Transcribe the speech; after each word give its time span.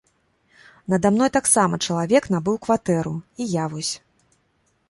Нада 0.93 1.07
мной 1.17 1.29
таксама 1.37 1.79
чалавек 1.87 2.23
набыў 2.37 2.55
кватэру, 2.67 3.15
і 3.43 3.49
я 3.55 3.65
вось. 3.75 3.93